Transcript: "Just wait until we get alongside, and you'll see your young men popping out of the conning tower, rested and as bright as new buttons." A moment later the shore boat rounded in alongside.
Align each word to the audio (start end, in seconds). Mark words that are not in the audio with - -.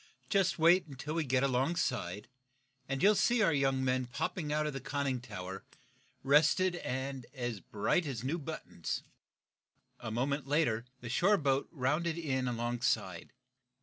"Just 0.31 0.57
wait 0.57 0.87
until 0.87 1.13
we 1.13 1.23
get 1.23 1.43
alongside, 1.43 2.27
and 2.89 3.03
you'll 3.03 3.13
see 3.13 3.37
your 3.37 3.51
young 3.53 3.85
men 3.85 4.07
popping 4.07 4.51
out 4.51 4.65
of 4.65 4.73
the 4.73 4.79
conning 4.81 5.21
tower, 5.21 5.63
rested 6.23 6.77
and 6.77 7.27
as 7.35 7.59
bright 7.59 8.07
as 8.07 8.23
new 8.23 8.39
buttons." 8.39 9.03
A 9.99 10.09
moment 10.09 10.47
later 10.47 10.85
the 11.01 11.09
shore 11.09 11.37
boat 11.37 11.69
rounded 11.71 12.17
in 12.17 12.47
alongside. 12.47 13.31